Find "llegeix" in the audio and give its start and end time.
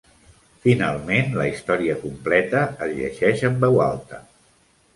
3.01-3.47